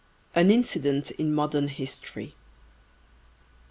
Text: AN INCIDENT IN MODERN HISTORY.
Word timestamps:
AN 0.33 0.49
INCIDENT 0.49 1.11
IN 1.19 1.31
MODERN 1.31 1.67
HISTORY. 1.67 2.33